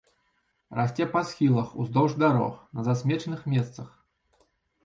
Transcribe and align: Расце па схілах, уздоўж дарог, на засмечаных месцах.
Расце 0.77 1.05
па 1.11 1.21
схілах, 1.31 1.75
уздоўж 1.83 2.11
дарог, 2.23 2.57
на 2.79 2.87
засмечаных 2.89 3.47
месцах. 3.55 3.93